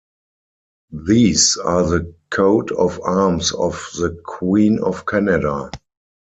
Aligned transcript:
These 1.05 1.57
are 1.57 1.83
the 1.87 2.15
coat 2.31 2.71
of 2.71 2.99
arms 3.03 3.51
of 3.51 3.87
the 3.99 4.19
Queen 4.25 4.79
of 4.79 5.05
Canada. 5.05 5.69